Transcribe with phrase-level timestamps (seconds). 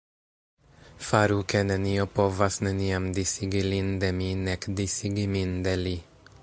[1.07, 5.97] Faru ke nenio povas neniam disigi lin de mi nek disigi min de li”.